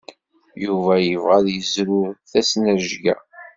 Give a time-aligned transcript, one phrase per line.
[0.65, 2.01] Yuba yebɣa ad yezrew
[2.31, 3.15] tasnajya.